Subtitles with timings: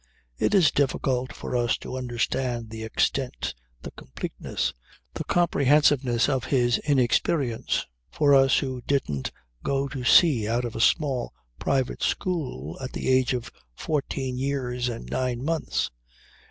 [0.39, 3.53] It is difficult for us to understand the extent,
[3.83, 4.73] the completeness,
[5.13, 9.31] the comprehensiveness of his inexperience, for us who didn't
[9.63, 14.89] go to sea out of a small private school at the age of fourteen years
[14.89, 15.91] and nine months.